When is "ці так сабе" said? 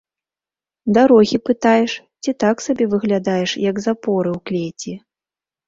2.21-2.89